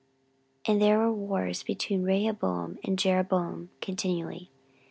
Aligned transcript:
And 0.65 0.81
there 0.81 0.97
were 0.97 1.13
wars 1.13 1.61
between 1.61 2.01
Rehoboam 2.01 2.79
and 2.83 2.97
Jeroboam 2.97 3.69
continually. 3.81 4.49